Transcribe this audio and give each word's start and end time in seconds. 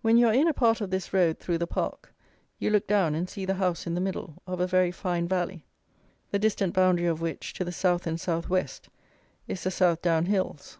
When 0.00 0.16
you 0.18 0.26
are 0.26 0.34
in 0.34 0.48
a 0.48 0.52
part 0.52 0.80
of 0.80 0.90
this 0.90 1.12
road 1.12 1.38
through 1.38 1.58
the 1.58 1.68
park 1.68 2.12
you 2.58 2.68
look 2.68 2.88
down 2.88 3.14
and 3.14 3.28
see 3.30 3.44
the 3.44 3.54
house 3.62 3.86
in 3.86 3.94
the 3.94 4.00
middle 4.00 4.42
of 4.44 4.58
a 4.58 4.66
very 4.66 4.90
fine 4.90 5.28
valley, 5.28 5.64
the 6.32 6.40
distant 6.40 6.74
boundary 6.74 7.06
of 7.06 7.20
which, 7.20 7.52
to 7.54 7.64
the 7.64 7.70
south 7.70 8.04
and 8.04 8.20
south 8.20 8.48
west, 8.48 8.88
is 9.46 9.62
the 9.62 9.70
South 9.70 10.02
Down 10.02 10.26
Hills. 10.26 10.78